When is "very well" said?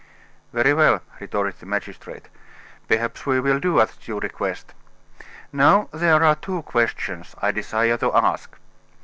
0.51-1.03